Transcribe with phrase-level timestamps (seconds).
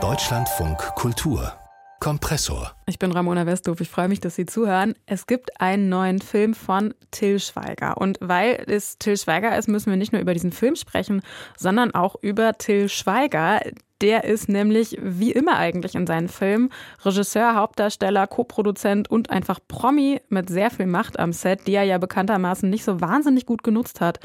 [0.00, 1.52] Deutschlandfunk Kultur
[1.98, 2.72] Kompressor.
[2.86, 3.80] Ich bin Ramona Westhoff.
[3.80, 4.94] Ich freue mich, dass Sie zuhören.
[5.06, 7.98] Es gibt einen neuen Film von Till Schweiger.
[7.98, 11.22] Und weil es Till Schweiger ist, müssen wir nicht nur über diesen Film sprechen,
[11.56, 13.60] sondern auch über Till Schweiger.
[14.00, 16.70] Der ist nämlich wie immer eigentlich in seinen Filmen
[17.04, 21.98] Regisseur, Hauptdarsteller, Co-Produzent und einfach Promi mit sehr viel Macht am Set, die er ja
[21.98, 24.20] bekanntermaßen nicht so wahnsinnig gut genutzt hat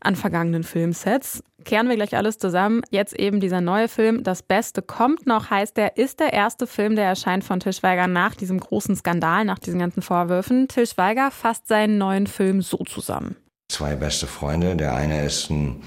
[0.00, 1.42] an vergangenen Filmsets.
[1.64, 2.80] Kehren wir gleich alles zusammen.
[2.88, 6.96] Jetzt eben dieser neue Film, Das Beste kommt noch, heißt er, ist der erste Film,
[6.96, 10.68] der erscheint von Til Schweiger nach diesem großen Skandal, nach diesen ganzen Vorwürfen.
[10.68, 13.36] Til Schweiger fasst seinen neuen Film so zusammen.
[13.68, 14.74] Zwei beste Freunde.
[14.76, 15.82] Der eine ist ein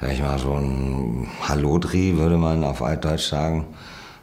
[0.00, 3.66] sag ich mal, so ein Hallodri, würde man auf Altdeutsch sagen.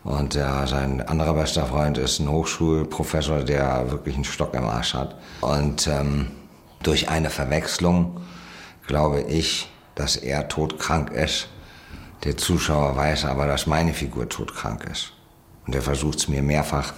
[0.04, 4.96] Und ja, sein anderer bester Freund ist ein Hochschulprofessor, der wirklich einen Stock im Arsch
[4.96, 5.16] hat.
[5.42, 6.28] Und ähm,
[6.82, 8.20] durch eine Verwechslung
[8.88, 11.48] glaube ich, dass er todkrank ist.
[12.24, 15.14] Der Zuschauer weiß aber, dass meine Figur todkrank ist.
[15.68, 16.94] Und er versucht es mir mehrfach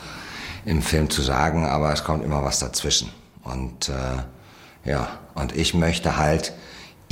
[0.65, 3.11] im Film zu sagen, aber es kommt immer was dazwischen.
[3.43, 6.53] Und äh, ja, und ich möchte halt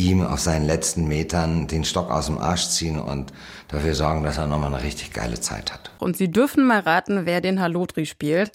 [0.08, 3.32] ihm auf seinen letzten Metern den Stock aus dem Arsch ziehen und
[3.68, 5.92] dafür sorgen, dass er nochmal eine richtig geile Zeit hat.
[6.00, 8.52] Und Sie dürfen mal raten, wer den Halotri spielt.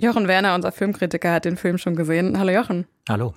[0.00, 2.38] Jochen Werner, unser Filmkritiker, hat den Film schon gesehen.
[2.38, 2.86] Hallo Jochen.
[3.08, 3.34] Hallo.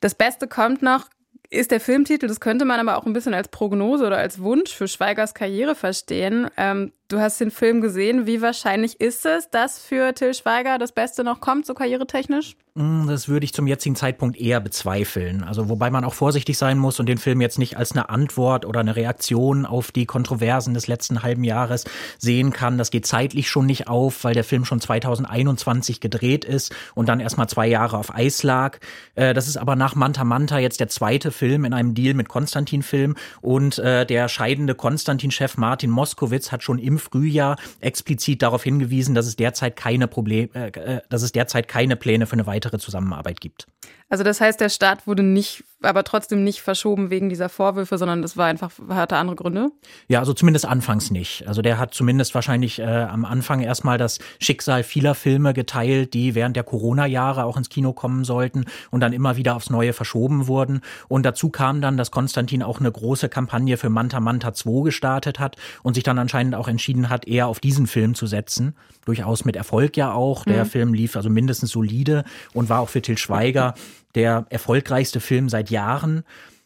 [0.00, 1.06] Das Beste kommt noch
[1.52, 2.26] ist der Filmtitel.
[2.26, 5.74] Das könnte man aber auch ein bisschen als Prognose oder als Wunsch für Schweigers Karriere
[5.74, 6.48] verstehen.
[6.56, 8.26] Ähm, du hast den Film gesehen.
[8.26, 12.56] Wie wahrscheinlich ist es, dass für Till Schweiger das Beste noch kommt, so karrieretechnisch?
[12.74, 15.44] Hm, das würde ich zum jetzigen Zeitpunkt eher bezweifeln.
[15.44, 18.64] Also wobei man auch vorsichtig sein muss und den Film jetzt nicht als eine Antwort
[18.64, 21.84] oder eine Reaktion auf die Kontroversen des letzten halben Jahres
[22.16, 22.78] sehen kann.
[22.78, 27.20] Das geht zeitlich schon nicht auf, weil der Film schon 2021 gedreht ist und dann
[27.20, 28.78] erstmal zwei Jahre auf Eis lag.
[29.16, 32.30] Äh, das ist aber nach Manta Manta jetzt der zweite Film in einem Deal mit
[32.30, 38.62] Konstantin Film und äh, der scheidende Konstantin-Chef Martin Moskowitz hat schon im Frühjahr explizit darauf
[38.62, 42.78] hingewiesen, dass es derzeit keine Probleme, äh, dass es derzeit keine Pläne für eine weitere
[42.78, 43.66] Zusammenarbeit gibt.
[44.08, 48.22] Also das heißt, der Start wurde nicht, aber trotzdem nicht verschoben wegen dieser Vorwürfe, sondern
[48.22, 49.70] das war einfach, hatte andere Gründe?
[50.08, 51.46] Ja, also zumindest anfangs nicht.
[51.46, 56.34] Also der hat zumindest wahrscheinlich äh, am Anfang erstmal das Schicksal vieler Filme geteilt, die
[56.34, 60.46] während der Corona-Jahre auch ins Kino kommen sollten und dann immer wieder aufs Neue verschoben
[60.46, 60.80] wurden.
[61.08, 65.38] Und dazu kam dann, dass Konstantin auch eine große Kampagne für Manta Manta 2 gestartet
[65.38, 68.74] hat und sich dann anscheinend auch entschieden hat, eher auf diesen Film zu setzen.
[69.04, 70.44] Durchaus mit Erfolg ja auch.
[70.44, 70.68] Der mhm.
[70.68, 73.74] Film lief also mindestens solide und war auch für Til Schweiger
[74.14, 76.24] der erfolgreichste Film seit Jahren.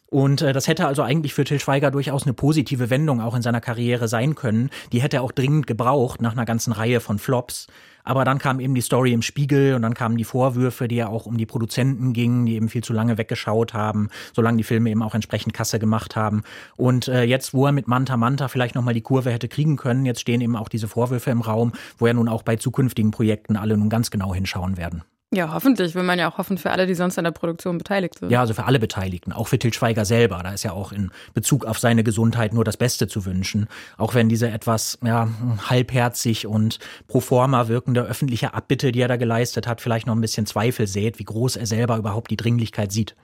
[0.09, 3.41] Und äh, das hätte also eigentlich für Till Schweiger durchaus eine positive Wendung auch in
[3.41, 4.69] seiner Karriere sein können.
[4.91, 7.67] Die hätte er auch dringend gebraucht nach einer ganzen Reihe von Flops.
[8.05, 11.09] Aber dann kam eben die Story im Spiegel und dann kamen die Vorwürfe, die ja
[11.09, 14.89] auch um die Produzenten gingen, die eben viel zu lange weggeschaut haben, solange die Filme
[14.89, 16.43] eben auch entsprechend Kasse gemacht haben.
[16.77, 20.05] Und äh, jetzt, wo er mit Manta Manta vielleicht nochmal die Kurve hätte kriegen können,
[20.05, 23.57] jetzt stehen eben auch diese Vorwürfe im Raum, wo er nun auch bei zukünftigen Projekten
[23.57, 25.03] alle nun ganz genau hinschauen werden.
[25.33, 28.19] Ja, hoffentlich will man ja auch hoffen für alle, die sonst an der Produktion beteiligt
[28.19, 28.29] sind.
[28.29, 30.39] Ja, also für alle Beteiligten, auch für Til Schweiger selber.
[30.41, 33.67] Da ist ja auch in Bezug auf seine Gesundheit nur das Beste zu wünschen.
[33.97, 35.27] Auch wenn diese etwas ja,
[35.69, 40.21] halbherzig und pro forma wirkende öffentliche Abbitte, die er da geleistet hat, vielleicht noch ein
[40.21, 43.15] bisschen Zweifel sät, wie groß er selber überhaupt die Dringlichkeit sieht.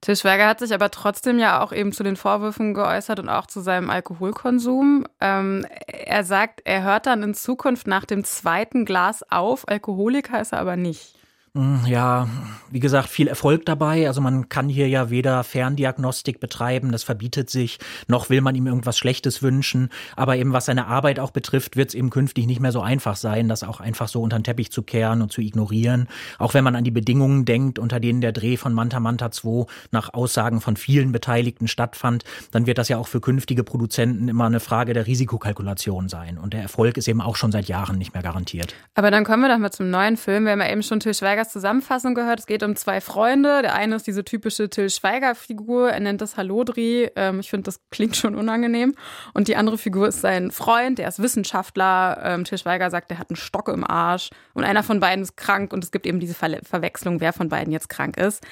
[0.00, 3.46] Til Schweiger hat sich aber trotzdem ja auch eben zu den Vorwürfen geäußert und auch
[3.46, 5.06] zu seinem Alkoholkonsum.
[5.20, 9.68] Ähm, er sagt, er hört dann in Zukunft nach dem zweiten Glas auf.
[9.68, 11.21] Alkoholiker ist er aber nicht.
[11.54, 12.28] Hm, ja,
[12.70, 14.06] wie gesagt, viel Erfolg dabei.
[14.08, 18.66] Also man kann hier ja weder Ferndiagnostik betreiben, das verbietet sich, noch will man ihm
[18.66, 19.90] irgendwas Schlechtes wünschen.
[20.16, 23.16] Aber eben was seine Arbeit auch betrifft, wird es eben künftig nicht mehr so einfach
[23.16, 26.08] sein, das auch einfach so unter den Teppich zu kehren und zu ignorieren.
[26.38, 29.66] Auch wenn man an die Bedingungen denkt, unter denen der Dreh von Manta Manta 2
[29.90, 34.46] nach Aussagen von vielen Beteiligten stattfand, dann wird das ja auch für künftige Produzenten immer
[34.46, 36.38] eine Frage der Risikokalkulation sein.
[36.38, 38.74] Und der Erfolg ist eben auch schon seit Jahren nicht mehr garantiert.
[38.94, 40.44] Aber dann kommen wir doch mal zum neuen Film.
[40.44, 42.40] Wir haben ja eben schon Til Schweiger Schweigers Zusammenfassung gehört.
[42.40, 43.62] Es geht um zwei Freunde.
[43.62, 45.90] Der eine ist diese typische Till Schweiger-Figur.
[45.90, 47.10] Er nennt das Hallodri.
[47.16, 48.94] Ähm, ich finde, das klingt schon unangenehm.
[49.34, 50.98] Und die andere Figur ist sein Freund.
[50.98, 52.20] Der ist Wissenschaftler.
[52.22, 54.30] Ähm, Till Schweiger sagt, er hat einen Stock im Arsch.
[54.54, 55.72] Und einer von beiden ist krank.
[55.72, 58.44] Und es gibt eben diese Ver Verwechslung, wer von beiden jetzt krank ist.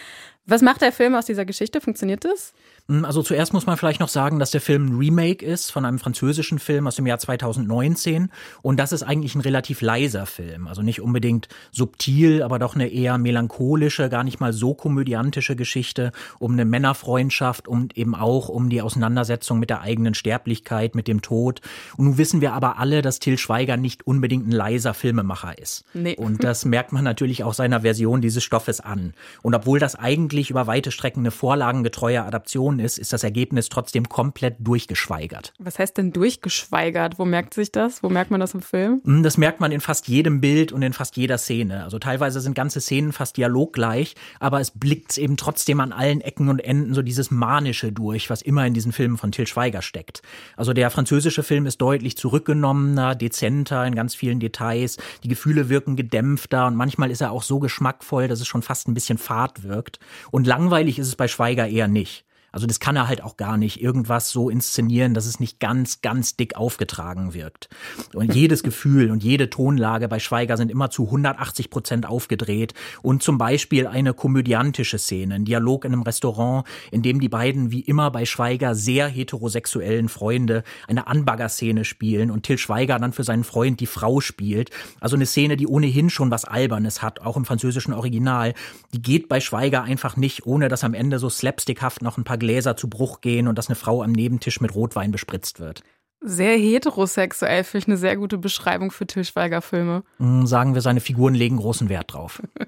[0.51, 1.81] Was macht der Film aus dieser Geschichte?
[1.81, 2.53] Funktioniert das?
[2.89, 5.85] Hm, also zuerst muss man vielleicht noch sagen, dass der Film ein Remake ist von
[5.85, 8.31] einem französischen Film aus dem Jahr 2019
[8.61, 12.89] und das ist eigentlich ein relativ leiser Film, also nicht unbedingt subtil, aber doch eine
[12.89, 16.11] eher melancholische, gar nicht mal so komödiantische Geschichte
[16.41, 21.23] um eine Männerfreundschaft und eben auch um die Auseinandersetzung mit der eigenen Sterblichkeit, mit dem
[21.23, 21.61] Tod.
[21.97, 25.85] Und nun wissen wir aber alle, dass Till Schweiger nicht unbedingt ein leiser Filmemacher ist.
[25.95, 26.17] Nee.
[26.17, 29.15] Und das merkt man natürlich auch seiner Version dieses Stoffes an.
[29.43, 34.09] Und obwohl das eigentlich über weite Strecken eine vorlagengetreue Adaption ist, ist das Ergebnis trotzdem
[34.09, 35.53] komplett durchgeschweigert.
[35.59, 37.19] Was heißt denn durchgeschweigert?
[37.19, 38.03] Wo merkt sich das?
[38.03, 39.03] Wo merkt man das im Film?
[39.05, 41.85] Hm, das merkt man in fast jedem Bild und in fast jeder Szene.
[41.85, 46.49] Also teilweise sind ganze Szenen fast dialoggleich, aber es blickt eben trotzdem an allen Ecken
[46.49, 50.23] und Enden so dieses Manische durch, was immer in diesen Filmen von Till Schweiger steckt.
[50.57, 54.99] Also der französische Film ist deutlich zurückgenommener, dezenter in ganz vielen Details.
[55.25, 58.87] Die Gefühle wirken gedämpfter und manchmal ist er auch so geschmackvoll, dass es schon fast
[58.87, 59.99] ein bisschen fad wirkt.
[60.31, 62.25] Und langweilig ist es bei Schweiger eher nicht.
[62.53, 66.03] Also das kann er halt auch gar nicht irgendwas so inszenieren, dass es nicht ganz,
[66.03, 67.69] ganz dick aufgetragen wirkt.
[68.15, 72.75] Und jedes Gefühl und jede Tonlage bei Schweiger sind immer zu 180 Prozent aufgedreht.
[73.03, 77.71] Und zum Beispiel eine komödiantische Szene, ein Dialog in einem Restaurant, in dem die beiden
[77.71, 83.25] wie immer bei Schweiger sehr heterosexuellen Freunde eine Anbagger-Szene spielen und Till Schweiger dann für
[83.25, 84.71] seinen Freund die Frau spielt.
[85.01, 88.55] Also eine Szene, die ohnehin schon was Albernes hat, auch im französischen Original.
[88.93, 92.40] Die geht bei Schweiger einfach nicht, ohne dass am Ende so slapstickhaft noch ein paar
[92.41, 95.85] Gläser zu Bruch gehen und dass eine Frau am Nebentisch mit Rotwein bespritzt wird.
[96.23, 100.03] Sehr heterosexuell, finde ich eine sehr gute Beschreibung für Til Schweiger-Filme.
[100.19, 102.43] Hm, sagen wir, seine Figuren legen großen Wert drauf.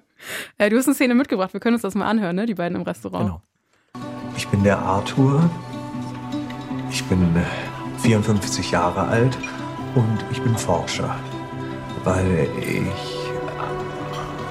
[0.56, 2.46] Äh, du hast eine Szene mitgebracht, wir können uns das mal anhören, ne?
[2.46, 3.24] die beiden im Restaurant.
[3.24, 3.42] Genau.
[4.36, 5.50] Ich bin der Arthur.
[6.92, 7.34] Ich bin
[8.02, 9.36] 54 äh, Jahre alt
[9.96, 11.16] und ich bin Forscher,
[12.04, 13.02] weil ich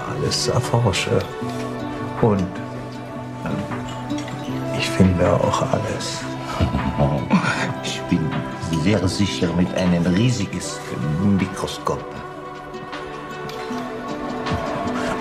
[0.09, 1.19] alles erforsche.
[2.21, 2.45] Und
[5.01, 6.19] ich finde auch alles.
[7.83, 8.29] Ich bin
[8.83, 10.79] sehr sicher mit einem riesiges
[11.39, 12.03] Mikroskop.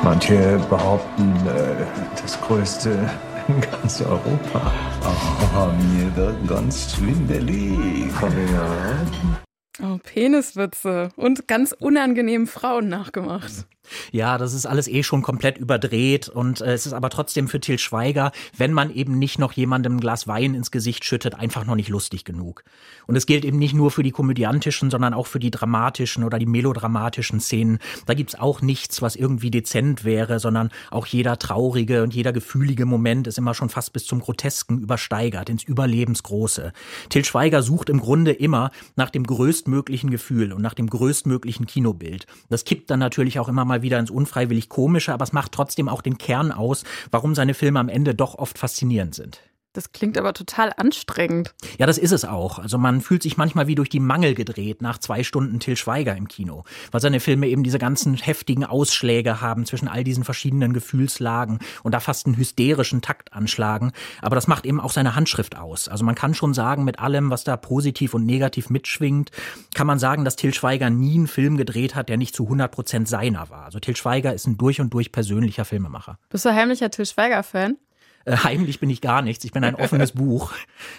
[0.03, 1.87] Manche behaupten, äh,
[2.21, 3.09] das größte
[3.49, 4.73] in ganz Europa.
[5.57, 8.11] Oh, mir wird ganz schwindelig.
[8.53, 9.87] Ja.
[9.87, 13.67] Oh, Peniswitze und ganz unangenehmen Frauen nachgemacht.
[14.13, 17.61] Ja, das ist alles eh schon komplett überdreht und äh, es ist aber trotzdem für
[17.61, 21.65] Til Schweiger, wenn man eben nicht noch jemandem ein Glas Wein ins Gesicht schüttet, einfach
[21.65, 22.65] noch nicht lustig genug.
[23.07, 26.39] Und es gilt eben nicht nur für die komödiantischen, sondern auch für die dramatischen oder
[26.39, 27.79] die melodramatischen Szenen.
[28.07, 32.87] Da gibt's auch nichts, was irgendwie dezent wäre, sondern auch jeder traurige und jeder gefühlige
[32.87, 36.73] Moment ist immer schon fast bis zum Grotesken übersteigert, ins Überlebensgroße.
[37.09, 42.27] Til Schweiger sucht im Grunde immer nach dem größtmöglichen Gefühl und nach dem größtmöglichen Kinobild.
[42.49, 45.89] Das kippt dann natürlich auch immer mal wieder ins unfreiwillig komische, aber es macht trotzdem
[45.89, 49.41] auch den Kern aus, warum seine Filme am Ende doch oft faszinierend sind.
[49.73, 51.55] Das klingt aber total anstrengend.
[51.79, 52.59] Ja, das ist es auch.
[52.59, 56.17] Also man fühlt sich manchmal wie durch die Mangel gedreht nach zwei Stunden Till Schweiger
[56.17, 60.73] im Kino, weil seine Filme eben diese ganzen heftigen Ausschläge haben zwischen all diesen verschiedenen
[60.73, 63.93] Gefühlslagen und da fast einen hysterischen Takt anschlagen.
[64.23, 65.87] Aber das macht eben auch seine Handschrift aus.
[65.87, 69.31] Also man kann schon sagen, mit allem, was da positiv und negativ mitschwingt,
[69.75, 72.73] kann man sagen, dass Till Schweiger nie einen Film gedreht hat, der nicht zu 100
[72.73, 73.67] Prozent seiner war.
[73.67, 76.19] Also Till Schweiger ist ein durch und durch persönlicher Filmemacher.
[76.29, 77.77] Bist du heimlicher Till Schweiger-Fan?
[78.25, 79.45] Äh, heimlich bin ich gar nichts.
[79.45, 80.53] Ich bin ein offenes Buch.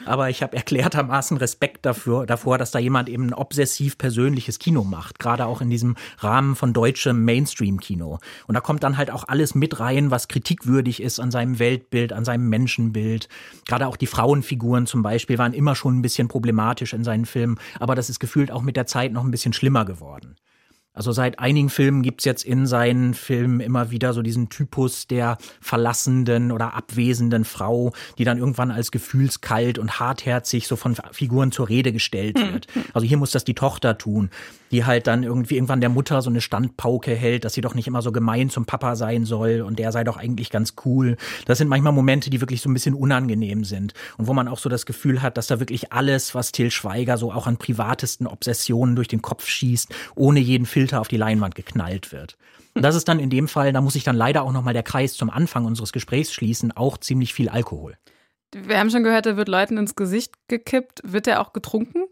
[0.06, 4.84] Aber ich habe erklärtermaßen Respekt dafür, davor, dass da jemand eben ein obsessiv persönliches Kino
[4.84, 5.20] macht.
[5.20, 8.20] Gerade auch in diesem Rahmen von deutschem Mainstream-Kino.
[8.48, 12.14] Und da kommt dann halt auch alles mit rein, was kritikwürdig ist an seinem Weltbild,
[12.14, 13.30] an seinem Menschenbild.
[13.68, 17.60] Gerade auch die Frauenfiguren zum Beispiel waren immer schon ein bisschen problematisch in seinen Filmen.
[17.80, 20.36] Aber das ist gefühlt auch mit der Zeit noch ein bisschen schlimmer geworden.
[20.94, 25.38] Also seit einigen Filmen gibt's jetzt in seinen Filmen immer wieder so diesen Typus der
[25.62, 31.70] verlassenden oder abwesenden Frau, die dann irgendwann als gefühlskalt und hartherzig so von Figuren zur
[31.70, 32.68] Rede gestellt wird.
[32.94, 34.30] Also hier muss das die Tochter tun
[34.72, 37.88] die halt dann irgendwie irgendwann der Mutter so eine Standpauke hält, dass sie doch nicht
[37.88, 41.18] immer so gemein zum Papa sein soll und der sei doch eigentlich ganz cool.
[41.46, 44.58] Das sind manchmal Momente, die wirklich so ein bisschen unangenehm sind und wo man auch
[44.58, 48.28] so das Gefühl hat, dass da wirklich alles, was Till Schweiger so auch an privatesten
[48.28, 52.38] Obsessionen durch den Kopf schießt, ohne jeden Filter auf die Leinwand geknallt wird.
[52.74, 54.82] Und das ist dann in dem Fall, da muss ich dann leider auch nochmal der
[54.82, 57.98] Kreis zum Anfang unseres Gesprächs schließen, auch ziemlich viel Alkohol.
[58.52, 61.02] Wir haben schon gehört, er wird Leuten ins Gesicht gekippt.
[61.04, 62.06] Wird er auch getrunken?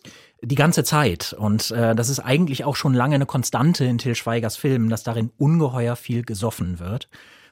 [0.44, 1.34] Die ganze Zeit.
[1.34, 5.02] Und äh, das ist eigentlich auch schon lange eine Konstante in Till Schweigers Filmen, dass
[5.02, 7.10] darin ungeheuer viel gesoffen wird.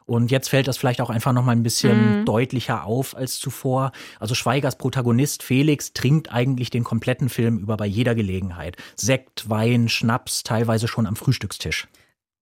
[0.08, 2.26] Und jetzt fällt das vielleicht auch einfach noch mal ein bisschen mhm.
[2.26, 3.92] deutlicher auf als zuvor.
[4.20, 8.78] Also Schweigers Protagonist Felix trinkt eigentlich den kompletten Film über bei jeder Gelegenheit.
[8.96, 11.88] Sekt, Wein, Schnaps, teilweise schon am Frühstückstisch.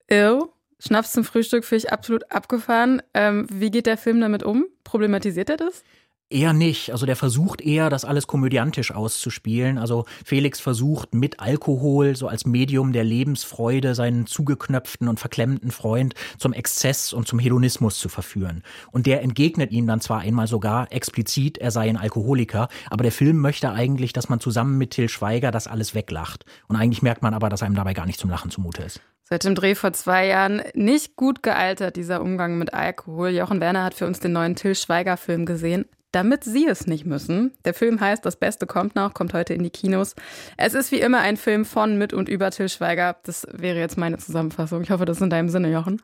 [0.09, 0.47] Ew.
[0.79, 3.01] Schnaps zum Frühstück finde ich absolut abgefahren.
[3.15, 4.65] Ähm, wie geht der Film damit um?
[4.83, 5.83] Problematisiert er das?
[6.27, 6.91] Eher nicht.
[6.91, 9.77] Also der versucht eher, das alles komödiantisch auszuspielen.
[9.77, 16.15] Also Felix versucht mit Alkohol, so als Medium der Lebensfreude, seinen zugeknöpften und verklemmten Freund
[16.39, 18.63] zum Exzess und zum Hedonismus zu verführen.
[18.91, 23.11] Und der entgegnet ihm dann zwar einmal sogar explizit, er sei ein Alkoholiker, aber der
[23.11, 26.43] Film möchte eigentlich, dass man zusammen mit Till Schweiger das alles weglacht.
[26.67, 28.99] Und eigentlich merkt man aber, dass einem dabei gar nicht zum Lachen zumute ist.
[29.21, 33.29] Seit dem Dreh vor zwei Jahren nicht gut gealtert, dieser Umgang mit Alkohol.
[33.29, 35.85] Jochen Werner hat für uns den neuen Till Schweiger-Film gesehen.
[36.15, 37.51] Damit Sie es nicht müssen.
[37.65, 40.15] Der Film heißt Das Beste kommt noch, kommt heute in die Kinos.
[40.55, 43.17] Es ist wie immer ein Film von, mit und über Till Schweiger.
[43.23, 44.81] Das wäre jetzt meine Zusammenfassung.
[44.81, 46.01] Ich hoffe, das ist in deinem Sinne, Jochen.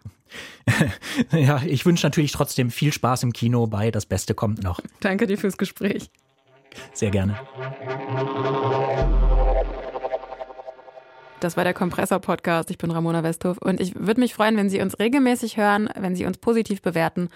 [1.31, 4.81] ja, ich wünsche natürlich trotzdem viel Spaß im Kino bei Das Beste kommt noch.
[4.99, 6.09] Danke dir fürs Gespräch.
[6.93, 7.39] Sehr gerne.
[11.41, 12.69] Das war der Kompressor-Podcast.
[12.69, 16.15] Ich bin Ramona Westhoff und ich würde mich freuen, wenn Sie uns regelmäßig hören, wenn
[16.15, 17.29] Sie uns positiv bewerten,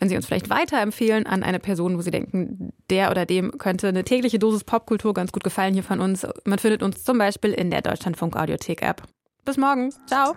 [0.00, 3.88] wenn Sie uns vielleicht weiterempfehlen an eine Person, wo Sie denken, der oder dem könnte
[3.88, 6.26] eine tägliche Dosis Popkultur ganz gut gefallen hier von uns.
[6.44, 9.02] Man findet uns zum Beispiel in der Deutschlandfunk Audiothek-App.
[9.44, 9.92] Bis morgen.
[10.06, 10.34] Ciao.